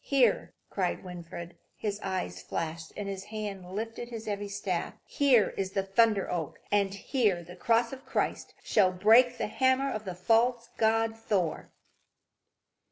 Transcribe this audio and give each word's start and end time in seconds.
"Here," 0.03 0.55
cried 0.71 1.03
Winfried, 1.03 1.51
as 1.51 1.57
his 1.77 1.99
eyes 1.99 2.41
flashed 2.41 2.91
and 2.97 3.07
his 3.07 3.25
hand 3.25 3.69
lifted 3.71 4.09
his 4.09 4.25
heavy 4.25 4.47
staff, 4.47 4.95
"here 5.05 5.49
is 5.57 5.73
the 5.73 5.83
Thunder 5.83 6.27
oak; 6.31 6.59
and 6.71 6.91
here 6.91 7.43
the 7.43 7.55
cross 7.55 7.93
of 7.93 8.03
Christ 8.07 8.55
shall 8.63 8.91
break 8.91 9.37
the 9.37 9.45
hammer 9.45 9.91
of 9.91 10.05
the 10.05 10.15
false 10.15 10.69
god 10.77 11.15
Thor." 11.15 11.71